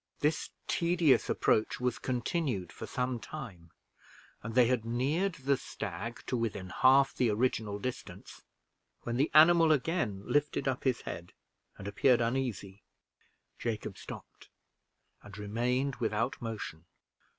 This 0.21 0.49
tedious 0.67 1.29
approach 1.29 1.79
was 1.79 1.99
continued 1.99 2.71
for 2.73 2.87
some 2.87 3.19
time, 3.19 3.69
and 4.41 4.55
they 4.55 4.65
had 4.65 4.83
neared 4.83 5.35
the 5.35 5.57
stag 5.57 6.23
to 6.25 6.35
within 6.35 6.71
half 6.71 7.13
the 7.13 7.29
original 7.29 7.77
distance, 7.77 8.41
when 9.03 9.17
the 9.17 9.29
animal 9.35 9.71
again 9.71 10.23
lifted 10.25 10.67
up 10.67 10.85
his 10.85 11.01
head 11.01 11.33
and 11.77 11.87
appeared 11.87 12.19
uneasy. 12.19 12.81
Jacob 13.59 13.95
stopped 13.95 14.49
and 15.21 15.37
remained 15.37 15.97
without 15.97 16.41
motion. 16.41 16.85